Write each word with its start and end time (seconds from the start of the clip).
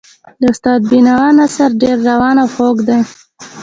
د 0.39 0.43
استاد 0.51 0.79
د 0.83 0.87
بینوا 0.89 1.29
نثر 1.39 1.69
ډېر 1.81 1.97
روان 2.09 2.35
او 2.43 2.47
خوږ 2.53 2.77
دی. 2.87 2.99